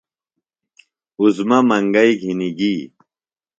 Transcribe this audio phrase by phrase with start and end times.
[1.21, 2.75] عظمیٰ منگئی گِھنیۡ گی۔